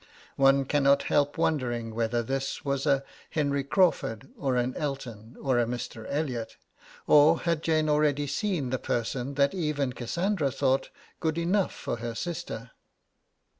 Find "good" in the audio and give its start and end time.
11.19-11.37